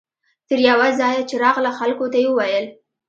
[0.47, 2.65] تر یوه ځایه چې راغله خلکو ته یې وویل.